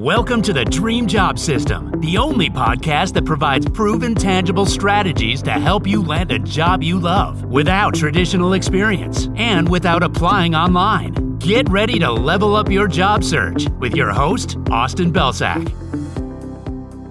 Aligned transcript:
Welcome 0.00 0.40
to 0.42 0.54
the 0.54 0.64
Dream 0.64 1.06
Job 1.06 1.38
System, 1.38 1.92
the 2.00 2.16
only 2.16 2.48
podcast 2.48 3.12
that 3.12 3.26
provides 3.26 3.68
proven, 3.68 4.14
tangible 4.14 4.64
strategies 4.64 5.42
to 5.42 5.50
help 5.50 5.86
you 5.86 6.02
land 6.02 6.32
a 6.32 6.38
job 6.38 6.82
you 6.82 6.98
love 6.98 7.44
without 7.44 7.94
traditional 7.94 8.54
experience 8.54 9.28
and 9.36 9.68
without 9.68 10.02
applying 10.02 10.54
online. 10.54 11.36
Get 11.36 11.68
ready 11.68 11.98
to 11.98 12.10
level 12.10 12.56
up 12.56 12.70
your 12.70 12.88
job 12.88 13.22
search 13.22 13.68
with 13.78 13.94
your 13.94 14.10
host, 14.10 14.56
Austin 14.70 15.12
Belcak. 15.12 15.68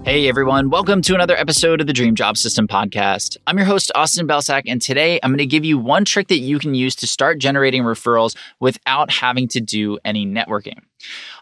Hey 0.04 0.28
everyone, 0.28 0.68
welcome 0.68 1.00
to 1.02 1.14
another 1.14 1.36
episode 1.36 1.80
of 1.80 1.86
the 1.86 1.92
Dream 1.92 2.16
Job 2.16 2.36
System 2.36 2.66
podcast. 2.66 3.36
I'm 3.46 3.56
your 3.56 3.66
host, 3.66 3.92
Austin 3.94 4.26
Belcak, 4.26 4.64
and 4.66 4.82
today 4.82 5.20
I'm 5.22 5.30
going 5.30 5.38
to 5.38 5.46
give 5.46 5.64
you 5.64 5.78
one 5.78 6.04
trick 6.04 6.26
that 6.26 6.38
you 6.38 6.58
can 6.58 6.74
use 6.74 6.96
to 6.96 7.06
start 7.06 7.38
generating 7.38 7.84
referrals 7.84 8.36
without 8.58 9.12
having 9.12 9.46
to 9.46 9.60
do 9.60 10.00
any 10.04 10.26
networking. 10.26 10.80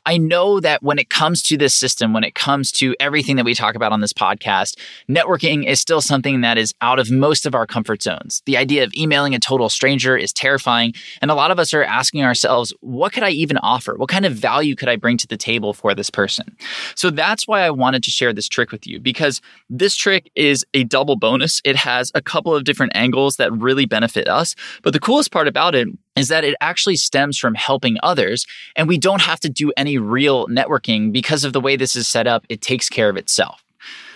I 0.07 0.17
know 0.17 0.61
that 0.61 0.83
when 0.83 0.99
it 0.99 1.11
comes 1.11 1.43
to 1.45 1.57
this 1.57 1.75
system, 1.75 2.13
when 2.13 2.25
it 2.25 2.35
comes 2.35 2.73
to 2.73 2.95
everything 2.99 3.37
that 3.37 3.45
we 3.45 3.55
talk 3.55 3.75
about 3.75 3.93
on 3.93 4.01
this 4.01 4.13
podcast, 4.13 4.79
networking 5.09 5.67
is 5.67 5.81
still 5.81 6.01
something 6.01 6.41
that 6.41 6.59
is 6.59 6.73
out 6.81 6.99
of 6.99 7.11
most 7.11 7.47
of 7.47 7.55
our 7.55 7.67
comfort 7.67 8.03
zones. 8.03 8.43
The 8.47 8.57
idea 8.57 8.85
of 8.85 8.95
emailing 8.95 9.35
a 9.35 9.39
total 9.39 9.69
stranger 9.69 10.17
is 10.17 10.33
terrifying. 10.33 10.95
And 11.21 11.31
a 11.31 11.35
lot 11.35 11.51
of 11.51 11.59
us 11.59 11.75
are 11.75 11.85
asking 11.85 12.25
ourselves, 12.25 12.73
what 12.81 13.13
could 13.13 13.23
I 13.23 13.31
even 13.31 13.59
offer? 13.59 13.97
What 13.97 14.09
kind 14.09 14.25
of 14.25 14.33
value 14.33 14.75
could 14.75 14.89
I 14.89 14.97
bring 14.97 15.17
to 15.19 15.27
the 15.27 15.37
table 15.37 15.73
for 15.73 15.95
this 15.95 16.11
person? 16.11 16.57
So 16.95 17.11
that's 17.11 17.47
why 17.47 17.63
I 17.63 17.71
wanted 17.71 18.03
to 18.05 18.11
share 18.11 18.33
this 18.33 18.49
trick 18.49 18.73
with 18.73 18.87
you 18.87 19.01
because 19.01 19.41
this 19.69 19.97
trick 19.97 20.31
is 20.35 20.65
a 20.75 20.85
double 20.85 21.17
bonus. 21.17 21.61
It 21.65 21.77
has 21.77 22.11
a 22.15 22.23
couple 22.23 22.55
of 22.55 22.65
different 22.65 22.93
angles 22.95 23.37
that 23.37 23.53
really 23.53 23.87
benefit 23.87 24.29
us. 24.29 24.55
But 24.83 24.93
the 24.93 25.01
coolest 25.01 25.31
part 25.33 25.49
about 25.49 25.75
it 25.75 25.89
is 26.19 26.29
that 26.29 26.45
it 26.45 26.55
actually 26.61 26.97
stems 26.97 27.39
from 27.39 27.55
helping 27.55 27.97
others 28.03 28.47
and 28.77 28.89
we 28.89 28.99
don't 28.99 29.23
have 29.23 29.41
to 29.41 29.49
do 29.49 29.73
any 29.77 29.99
real 29.99 30.47
networking 30.49 31.13
because 31.13 31.45
of 31.45 31.53
the 31.53 31.61
way 31.61 31.77
this 31.77 31.97
is 31.97 32.07
set 32.07 32.27
up. 32.27 32.45
It 32.49 32.61
takes 32.61 32.89
care 32.89 33.09
of 33.09 33.17
itself. 33.17 33.65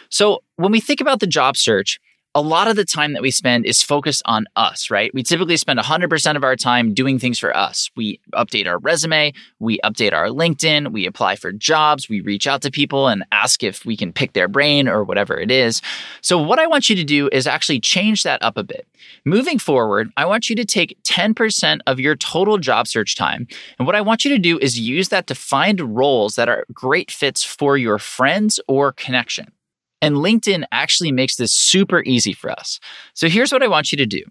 So 0.08 0.42
when 0.56 0.72
we 0.72 0.80
think 0.80 1.00
about 1.00 1.20
the 1.20 1.26
job 1.26 1.56
search, 1.56 1.98
a 2.34 2.40
lot 2.40 2.66
of 2.66 2.76
the 2.76 2.84
time 2.84 3.12
that 3.12 3.20
we 3.20 3.30
spend 3.30 3.66
is 3.66 3.82
focused 3.82 4.22
on 4.24 4.46
us, 4.56 4.90
right? 4.90 5.12
We 5.12 5.22
typically 5.22 5.58
spend 5.58 5.78
100% 5.78 6.36
of 6.36 6.44
our 6.44 6.56
time 6.56 6.94
doing 6.94 7.18
things 7.18 7.38
for 7.38 7.54
us. 7.54 7.90
We 7.94 8.20
update 8.32 8.66
our 8.66 8.78
resume, 8.78 9.34
we 9.58 9.78
update 9.80 10.14
our 10.14 10.28
LinkedIn, 10.28 10.92
we 10.92 11.04
apply 11.04 11.36
for 11.36 11.52
jobs, 11.52 12.08
we 12.08 12.22
reach 12.22 12.46
out 12.46 12.62
to 12.62 12.70
people 12.70 13.08
and 13.08 13.24
ask 13.32 13.62
if 13.62 13.84
we 13.84 13.98
can 13.98 14.14
pick 14.14 14.32
their 14.32 14.48
brain 14.48 14.88
or 14.88 15.04
whatever 15.04 15.38
it 15.38 15.50
is. 15.50 15.82
So, 16.22 16.38
what 16.38 16.58
I 16.58 16.66
want 16.66 16.88
you 16.88 16.96
to 16.96 17.04
do 17.04 17.28
is 17.32 17.46
actually 17.46 17.80
change 17.80 18.22
that 18.22 18.42
up 18.42 18.56
a 18.56 18.64
bit. 18.64 18.86
Moving 19.26 19.58
forward, 19.58 20.10
I 20.16 20.24
want 20.24 20.48
you 20.48 20.56
to 20.56 20.64
take 20.64 21.02
10% 21.02 21.80
of 21.86 22.00
your 22.00 22.16
total 22.16 22.56
job 22.56 22.86
search 22.86 23.14
time. 23.14 23.46
And 23.78 23.86
what 23.86 23.96
I 23.96 24.00
want 24.00 24.24
you 24.24 24.30
to 24.30 24.38
do 24.38 24.58
is 24.58 24.78
use 24.78 25.10
that 25.10 25.26
to 25.26 25.34
find 25.34 25.96
roles 25.96 26.36
that 26.36 26.48
are 26.48 26.64
great 26.72 27.10
fits 27.10 27.44
for 27.44 27.76
your 27.76 27.98
friends 27.98 28.58
or 28.68 28.92
connection. 28.92 29.52
And 30.02 30.16
LinkedIn 30.16 30.64
actually 30.72 31.12
makes 31.12 31.36
this 31.36 31.52
super 31.52 32.02
easy 32.02 32.34
for 32.34 32.50
us. 32.50 32.78
So 33.14 33.28
here's 33.28 33.52
what 33.52 33.62
I 33.62 33.68
want 33.68 33.92
you 33.92 33.96
to 33.98 34.06
do. 34.06 34.22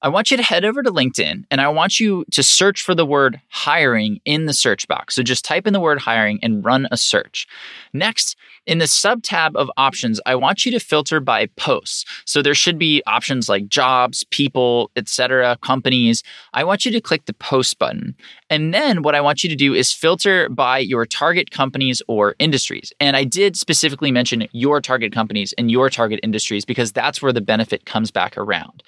I 0.00 0.08
want 0.08 0.30
you 0.30 0.36
to 0.36 0.42
head 0.42 0.64
over 0.64 0.82
to 0.82 0.90
LinkedIn 0.90 1.44
and 1.50 1.60
I 1.60 1.68
want 1.68 1.98
you 1.98 2.24
to 2.30 2.42
search 2.42 2.82
for 2.82 2.94
the 2.94 3.06
word 3.06 3.40
hiring 3.48 4.20
in 4.24 4.46
the 4.46 4.52
search 4.52 4.86
box. 4.86 5.14
So 5.14 5.22
just 5.22 5.44
type 5.44 5.66
in 5.66 5.72
the 5.72 5.80
word 5.80 5.98
hiring 5.98 6.38
and 6.42 6.64
run 6.64 6.86
a 6.92 6.96
search. 6.96 7.48
Next, 7.92 8.36
in 8.68 8.78
the 8.78 8.86
sub 8.86 9.22
tab 9.22 9.56
of 9.56 9.70
options, 9.78 10.20
I 10.26 10.34
want 10.34 10.66
you 10.66 10.70
to 10.72 10.78
filter 10.78 11.20
by 11.20 11.46
posts. 11.56 12.04
So 12.26 12.42
there 12.42 12.54
should 12.54 12.78
be 12.78 13.02
options 13.06 13.48
like 13.48 13.66
jobs, 13.68 14.24
people, 14.24 14.90
etc., 14.94 15.56
companies. 15.62 16.22
I 16.52 16.64
want 16.64 16.84
you 16.84 16.92
to 16.92 17.00
click 17.00 17.24
the 17.24 17.32
post 17.32 17.78
button. 17.78 18.14
And 18.50 18.74
then 18.74 19.02
what 19.02 19.14
I 19.14 19.22
want 19.22 19.42
you 19.42 19.48
to 19.48 19.56
do 19.56 19.74
is 19.74 19.90
filter 19.92 20.50
by 20.50 20.78
your 20.78 21.06
target 21.06 21.50
companies 21.50 22.02
or 22.08 22.34
industries. 22.38 22.92
And 23.00 23.16
I 23.16 23.24
did 23.24 23.56
specifically 23.56 24.10
mention 24.10 24.46
your 24.52 24.82
target 24.82 25.12
companies 25.12 25.54
and 25.56 25.70
your 25.70 25.88
target 25.88 26.20
industries 26.22 26.66
because 26.66 26.92
that's 26.92 27.22
where 27.22 27.32
the 27.32 27.40
benefit 27.40 27.86
comes 27.86 28.10
back 28.10 28.36
around. 28.36 28.82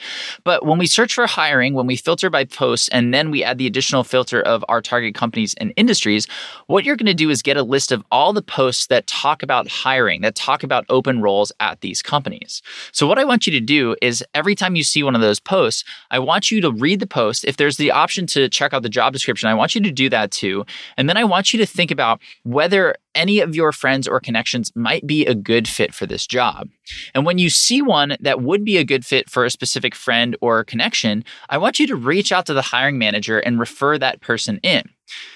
But 0.44 0.66
when 0.66 0.78
we 0.78 0.87
search 0.87 1.15
for 1.15 1.27
hiring, 1.27 1.72
when 1.72 1.87
we 1.87 1.97
filter 1.97 2.28
by 2.28 2.44
posts, 2.44 2.88
and 2.88 3.15
then 3.15 3.31
we 3.31 3.43
add 3.43 3.56
the 3.56 3.66
additional 3.66 4.04
filter 4.04 4.43
of 4.43 4.62
our 4.69 4.83
target 4.83 5.15
companies 5.15 5.54
and 5.54 5.72
industries, 5.77 6.27
what 6.66 6.84
you're 6.84 6.97
going 6.97 7.06
to 7.06 7.15
do 7.15 7.31
is 7.31 7.41
get 7.41 7.56
a 7.56 7.62
list 7.62 7.93
of 7.93 8.04
all 8.10 8.34
the 8.34 8.43
posts 8.43 8.87
that 8.88 9.06
talk 9.06 9.43
about 9.43 9.69
hiring, 9.70 10.20
that 10.22 10.34
talk 10.34 10.62
about 10.62 10.84
open 10.88 11.22
roles 11.22 11.53
at 11.60 11.81
these 11.81 12.03
companies. 12.03 12.62
So, 12.92 13.06
what 13.06 13.19
I 13.19 13.25
want 13.25 13.47
you 13.47 13.53
to 13.53 13.60
do 13.60 13.97
is 14.03 14.25
every 14.34 14.54
time 14.54 14.76
you 14.76 14.82
see 14.82 15.03
one 15.03 15.14
of 15.14 15.20
those 15.20 15.41
posts, 15.41 15.84
I 16.10 16.19
want 16.19 16.50
you 16.50 16.60
to 16.60 16.70
read 16.70 17.00
the 17.00 17.06
post. 17.06 17.44
If 17.44 17.56
there's 17.56 17.76
the 17.76 17.91
option 17.91 18.26
to 18.28 18.48
check 18.48 18.75
out 18.75 18.82
the 18.82 18.88
job 18.88 19.12
description, 19.12 19.48
I 19.48 19.54
want 19.54 19.75
you 19.75 19.80
to 19.82 19.91
do 19.91 20.09
that 20.10 20.30
too. 20.30 20.66
And 20.97 21.09
then 21.09 21.16
I 21.16 21.25
want 21.25 21.53
you 21.53 21.59
to 21.59 21.66
think 21.66 21.91
about 21.91 22.20
whether 22.42 22.97
any 23.15 23.41
of 23.41 23.54
your 23.54 23.72
friends 23.72 24.06
or 24.06 24.21
connections 24.21 24.72
might 24.75 25.06
be 25.06 25.26
a 25.26 25.34
good 25.34 25.66
fit 25.69 25.94
for 25.94 26.06
this 26.06 26.26
job. 26.26 26.69
And 27.15 27.25
when 27.25 27.38
you 27.38 27.50
see 27.50 27.82
one 27.82 28.16
that 28.21 28.43
would 28.43 28.65
be 28.65 28.76
a 28.76 28.84
good 28.84 29.04
fit 29.04 29.28
for 29.28 29.44
a 29.44 29.50
specific 29.50 29.94
friend 29.94 30.37
or 30.41 30.65
connection, 30.65 31.25
I 31.48 31.59
want 31.59 31.78
you 31.78 31.87
to 31.88 31.97
reach 31.97 32.32
out 32.32 32.47
to 32.47 32.54
the 32.54 32.62
hiring 32.62 32.98
manager 32.98 33.38
and 33.38 33.59
refer 33.59 33.98
that 33.98 34.21
person 34.21 34.59
in. 34.62 34.84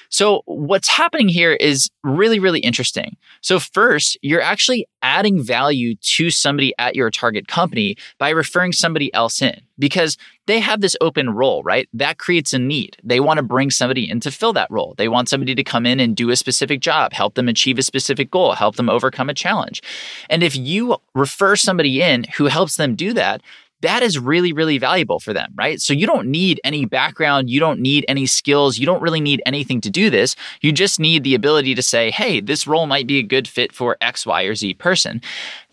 So, 0.09 0.43
what's 0.45 0.87
happening 0.87 1.29
here 1.29 1.55
is 1.55 1.91
really, 2.05 2.39
really 2.39 2.61
interesting. 2.61 3.17
So, 3.41 3.59
first, 3.59 4.17
you're 4.23 4.41
actually 4.41 4.87
adding 5.03 5.43
value 5.43 5.97
to 5.97 6.31
somebody 6.31 6.73
at 6.79 6.95
your 6.95 7.11
target 7.11 7.49
company 7.49 7.97
by 8.19 8.31
referring 8.31 8.73
somebody 8.73 9.13
else 9.13 9.43
in 9.43 9.61
because 9.79 10.17
they 10.47 10.61
have 10.61 10.81
this 10.81 10.97
open 11.01 11.31
role, 11.31 11.63
right? 11.63 11.89
That 11.93 12.19
creates 12.19 12.53
a 12.53 12.59
need. 12.59 12.97
They 13.03 13.21
want 13.21 13.39
to 13.39 13.43
bring 13.43 13.71
somebody 13.71 14.09
in 14.09 14.21
to 14.21 14.31
fill 14.31 14.53
that 14.55 14.71
role. 14.71 14.95
They 14.97 15.09
want 15.09 15.29
somebody 15.29 15.55
to 15.55 15.65
come 15.65 15.87
in 15.87 16.01
and 16.01 16.15
do 16.15 16.31
a 16.31 16.37
specific 16.37 16.81
job, 16.81 17.13
help 17.13 17.35
them 17.35 17.49
achieve 17.49 17.79
a 17.79 17.83
specific 17.83 18.31
goal, 18.31 18.53
help 18.53 18.77
them 18.77 18.91
overcome 18.91 19.31
a 19.31 19.35
challenge. 19.35 19.83
And 20.29 20.43
if 20.43 20.55
you 20.57 20.97
refer 21.15 21.57
somebody 21.57 22.03
in 22.03 22.25
who 22.37 22.47
helps 22.47 22.77
them 22.77 22.95
do 22.95 23.13
that, 23.15 23.41
that 23.85 24.03
is 24.03 24.19
really, 24.19 24.53
really 24.53 24.79
valuable 24.79 25.21
for 25.21 25.33
them, 25.33 25.53
right? 25.55 25.81
So 25.81 25.93
you 25.93 26.07
don't 26.07 26.29
need 26.29 26.61
any 26.65 26.85
background, 26.85 27.51
you 27.51 27.61
don't 27.61 27.81
need 27.81 28.05
any 28.09 28.27
skills, 28.27 28.79
you 28.79 28.87
don't 28.87 29.03
really 29.03 29.21
need 29.21 29.43
anything 29.47 29.81
to 29.83 29.91
do 29.91 30.11
this. 30.11 30.37
You 30.61 30.73
just 30.73 30.99
need 30.99 31.23
the 31.23 31.35
ability 31.35 31.75
to 31.75 31.83
say, 31.83 32.11
hey, 32.11 32.41
this 32.41 32.67
role 32.67 32.87
might 32.87 33.07
be 33.07 33.19
a 33.19 33.23
good 33.23 33.47
fit 33.47 33.73
for 33.73 33.97
X, 34.01 34.27
Y, 34.27 34.43
or 34.43 34.55
Z 34.55 34.75
person. 34.75 35.21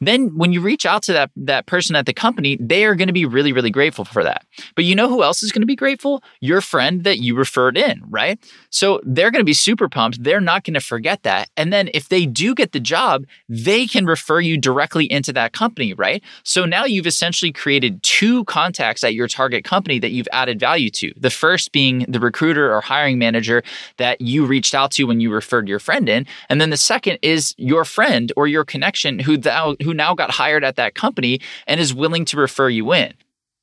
Then 0.02 0.36
when 0.36 0.52
you 0.52 0.62
reach 0.62 0.86
out 0.86 1.04
to 1.04 1.14
that, 1.14 1.32
that 1.36 1.68
person 1.68 1.96
at 1.96 2.06
the 2.06 2.14
company, 2.14 2.58
they 2.60 2.86
are 2.86 2.96
going 2.96 3.08
to 3.08 3.14
be 3.14 3.26
really, 3.26 3.54
really 3.54 3.70
grateful 3.70 4.04
for 4.04 4.24
that. 4.24 4.46
But 4.76 4.86
you 4.86 4.96
know 4.96 5.08
who 5.08 5.24
else 5.24 5.44
is 5.44 5.52
going 5.52 5.62
to 5.62 5.68
be 5.68 5.76
grateful? 5.76 6.24
Your 6.40 6.60
friend 6.60 7.04
that 7.04 7.20
you 7.20 7.36
referred 7.36 7.78
in, 7.78 8.02
right? 8.10 8.40
So 8.72 9.00
they're 9.04 9.32
going 9.32 9.42
to 9.42 9.46
be 9.46 9.54
super 9.54 9.88
pumped. 9.88 10.24
They're 10.24 10.42
not 10.42 10.64
going 10.64 10.74
to 10.74 10.82
forget 10.82 11.24
that. 11.24 11.50
And 11.56 11.72
then 11.72 11.90
if 11.94 12.10
they 12.10 12.26
do 12.26 12.56
get 12.56 12.72
the 12.72 12.80
job, 12.80 13.26
they 13.48 13.86
can 13.86 14.06
refer 14.06 14.40
you 14.40 14.58
directly 14.58 15.10
into 15.12 15.32
that 15.34 15.54
company, 15.54 15.94
right? 15.94 16.24
So 16.44 16.66
now 16.66 16.86
you've 16.86 17.08
essentially 17.08 17.52
created 17.52 18.01
two 18.02 18.44
contacts 18.46 19.04
at 19.04 19.14
your 19.14 19.28
target 19.28 19.64
company 19.64 20.00
that 20.00 20.12
you've 20.12 20.28
added 20.32 20.60
value 20.60 20.90
to. 20.92 21.14
The 21.18 21.30
first 21.30 21.72
being 21.72 22.06
the 22.08 22.20
recruiter 22.20 22.74
or 22.74 22.82
hiring 22.82 23.18
manager 23.18 23.64
that 23.98 24.22
you 24.22 24.46
reached 24.46 24.74
out 24.74 24.92
to 24.92 25.06
when 25.06 25.20
you 25.20 25.32
referred 25.32 25.68
your 25.68 25.80
friend 25.80 26.08
in, 26.10 26.26
and 26.50 26.60
then 26.60 26.70
the 26.70 26.78
second 26.78 27.20
is 27.22 27.56
your 27.58 27.86
friend 27.86 28.32
or 28.36 28.48
your 28.48 28.66
connection 28.66 29.20
who 29.20 29.38
thou, 29.38 29.76
who 29.84 29.94
now 29.94 30.14
got 30.14 30.32
hired 30.32 30.64
at 30.64 30.76
that 30.76 30.96
company 30.96 31.40
and 31.68 31.80
is 31.80 31.94
willing 31.94 32.26
to 32.26 32.38
refer 32.38 32.70
you 32.70 32.94
in. 32.94 33.14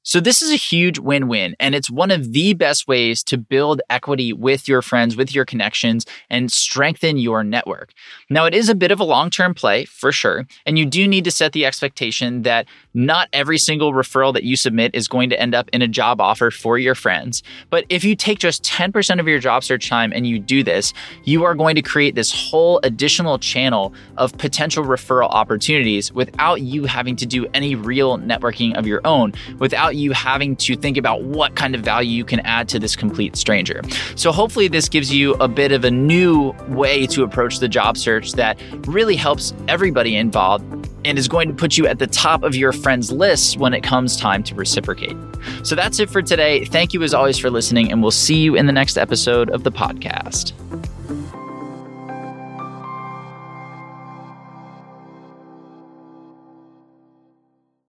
So, 0.09 0.21
this 0.21 0.41
is 0.41 0.51
a 0.51 0.57
huge 0.57 0.99
win 0.99 1.29
win, 1.29 1.55
and 1.61 1.75
it's 1.75 1.91
one 1.91 2.11
of 2.11 2.33
the 2.33 2.55
best 2.55 2.89
ways 2.89 3.23
to 3.25 3.37
build 3.37 3.83
equity 3.91 4.33
with 4.33 4.67
your 4.67 4.81
friends, 4.81 5.17
with 5.17 5.35
your 5.35 5.45
connections, 5.45 6.07
and 6.31 6.51
strengthen 6.51 7.19
your 7.19 7.45
network. 7.45 7.93
Now, 8.31 8.47
it 8.47 8.55
is 8.55 8.71
a 8.71 8.75
bit 8.75 8.91
of 8.91 9.01
a 9.01 9.05
long 9.05 9.29
term 9.29 9.53
play 9.53 9.85
for 9.85 10.11
sure, 10.11 10.47
and 10.65 10.79
you 10.79 10.87
do 10.87 11.07
need 11.07 11.25
to 11.25 11.31
set 11.31 11.53
the 11.53 11.67
expectation 11.67 12.41
that 12.41 12.67
not 12.99 13.29
every 13.33 13.59
single 13.59 13.93
referral 13.93 14.35
that 14.35 14.43
you 14.43 14.57
submit 14.57 14.93
is 14.93 15.07
going 15.07 15.31
to 15.31 15.41
end 15.41 15.55
up 15.55 15.71
in 15.73 15.83
a 15.83 15.89
job 15.89 16.21
offer 16.21 16.51
for 16.51 16.79
your 16.79 16.97
friends. 16.97 17.45
But 17.71 17.85
if 17.89 18.03
you 18.03 18.17
take 18.17 18.41
just 18.41 18.65
10% 18.65 19.21
of 19.21 19.29
your 19.29 19.39
job 19.39 19.63
search 19.63 19.89
time 19.89 20.13
and 20.13 20.27
you 20.27 20.41
do 20.41 20.65
this, 20.65 20.93
you 21.23 21.45
are 21.45 21.55
going 21.55 21.77
to 21.77 21.83
create 21.83 22.17
this 22.17 22.33
whole 22.33 22.81
additional 22.83 23.39
channel 23.39 23.95
of 24.17 24.37
potential 24.37 24.85
referral 24.85 25.31
opportunities 25.31 26.13
without 26.13 26.61
you 26.61 26.87
having 26.87 27.15
to 27.17 27.27
do 27.27 27.47
any 27.55 27.77
real 27.77 28.19
networking 28.19 28.77
of 28.77 28.85
your 28.85 29.01
own, 29.05 29.33
without 29.61 29.95
you 29.95 30.11
having 30.11 30.57
to 30.57 30.75
think 30.75 30.97
about 30.97 31.23
what 31.23 31.55
kind 31.55 31.77
of 31.77 31.83
value 31.83 32.11
you 32.11 32.25
can 32.25 32.41
add 32.41 32.69
to 32.69 32.81
this 32.81 32.97
complete 32.97 33.37
stranger. 33.37 33.81
So, 34.17 34.33
hopefully, 34.33 34.67
this 34.67 34.89
gives 34.89 35.13
you 35.13 35.35
a 35.35 35.47
bit 35.47 35.71
of 35.71 35.85
a 35.85 35.91
new 35.91 36.51
way 36.69 37.07
to 37.09 37.23
approach 37.23 37.59
the 37.61 37.69
job 37.69 37.97
search 37.97 38.33
that 38.33 38.61
really 38.89 39.15
helps 39.15 39.55
everybody 39.69 40.17
involved 40.17 40.65
and 41.09 41.19
is 41.19 41.27
going 41.27 41.49
to 41.49 41.55
put 41.55 41.77
you 41.79 41.87
at 41.87 41.99
the 41.99 42.07
top 42.07 42.43
of 42.43 42.55
your 42.55 42.73
friends' 42.73 43.11
lists 43.11 43.57
when 43.57 43.73
it 43.75 43.83
comes 43.83 44.17
time 44.17 44.43
to 44.45 44.55
reciprocate. 44.55 45.17
So, 45.63 45.75
that's 45.75 45.99
it 45.99 46.11
for 46.11 46.23
today. 46.23 46.65
Thank 46.67 46.93
you 46.93 47.03
as 47.03 47.15
always 47.15 47.39
for 47.39 47.51
listening, 47.51 47.91
and 47.91 48.03
we'll 48.03 48.11
see 48.11 48.39
you 48.39 48.55
in 48.55 48.67
the 48.67 48.73
next 48.73 48.99
episode 48.99 49.51
of 49.51 49.65
the 49.65 49.73
podcast. 49.73 50.53